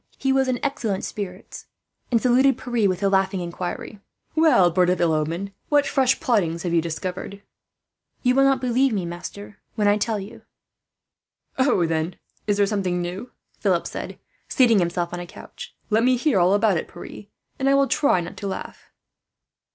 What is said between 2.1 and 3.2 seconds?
and saluted Pierre with the